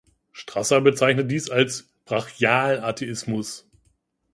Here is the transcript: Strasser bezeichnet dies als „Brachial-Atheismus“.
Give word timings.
Strasser 0.31 0.81
bezeichnet 0.81 1.29
dies 1.29 1.51
als 1.51 1.87
„Brachial-Atheismus“. 2.05 3.69